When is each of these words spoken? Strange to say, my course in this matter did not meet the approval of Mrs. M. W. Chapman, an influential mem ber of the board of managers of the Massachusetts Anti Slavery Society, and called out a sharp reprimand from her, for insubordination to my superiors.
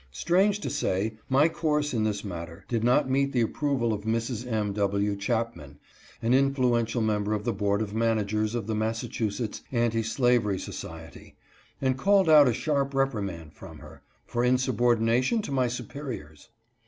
Strange 0.11 0.59
to 0.59 0.69
say, 0.71 1.15
my 1.29 1.47
course 1.47 1.93
in 1.93 2.05
this 2.05 2.25
matter 2.25 2.65
did 2.67 2.83
not 2.83 3.07
meet 3.07 3.33
the 3.33 3.41
approval 3.41 3.93
of 3.93 4.01
Mrs. 4.01 4.51
M. 4.51 4.73
W. 4.73 5.15
Chapman, 5.15 5.77
an 6.23 6.33
influential 6.33 7.03
mem 7.03 7.23
ber 7.23 7.33
of 7.35 7.43
the 7.43 7.53
board 7.53 7.83
of 7.83 7.93
managers 7.93 8.55
of 8.55 8.65
the 8.65 8.73
Massachusetts 8.73 9.61
Anti 9.71 10.01
Slavery 10.01 10.57
Society, 10.57 11.35
and 11.79 11.99
called 11.99 12.27
out 12.29 12.47
a 12.47 12.51
sharp 12.55 12.95
reprimand 12.95 13.53
from 13.53 13.77
her, 13.77 14.01
for 14.25 14.43
insubordination 14.43 15.39
to 15.43 15.51
my 15.51 15.67
superiors. 15.67 16.49